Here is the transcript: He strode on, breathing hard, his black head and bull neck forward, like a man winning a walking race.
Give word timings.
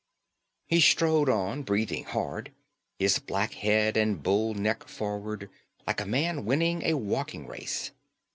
He 0.65 0.81
strode 0.81 1.29
on, 1.29 1.61
breathing 1.61 2.05
hard, 2.05 2.51
his 2.97 3.19
black 3.19 3.53
head 3.53 3.95
and 3.95 4.23
bull 4.23 4.55
neck 4.55 4.87
forward, 4.87 5.47
like 5.85 6.01
a 6.01 6.07
man 6.07 6.43
winning 6.43 6.81
a 6.81 6.95
walking 6.95 7.45
race. 7.45 7.91